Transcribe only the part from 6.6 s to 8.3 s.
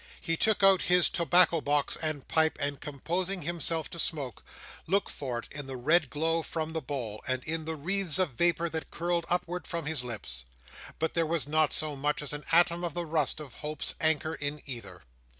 the bowl, and in the wreaths